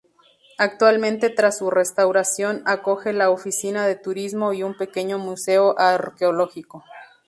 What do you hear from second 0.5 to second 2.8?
Actualmente tras su restauración